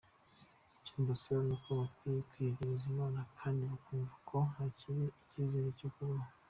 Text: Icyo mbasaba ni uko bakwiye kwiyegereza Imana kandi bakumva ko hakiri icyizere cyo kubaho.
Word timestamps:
Icyo 0.79 0.93
mbasaba 1.03 1.41
ni 1.47 1.53
uko 1.57 1.69
bakwiye 1.79 2.19
kwiyegereza 2.29 2.85
Imana 2.93 3.19
kandi 3.39 3.61
bakumva 3.71 4.13
ko 4.27 4.37
hakiri 4.55 5.03
icyizere 5.21 5.69
cyo 5.79 5.89
kubaho. 5.95 6.27